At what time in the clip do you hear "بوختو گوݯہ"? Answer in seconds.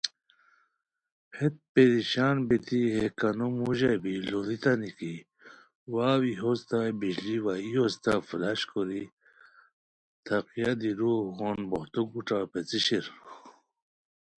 11.69-12.39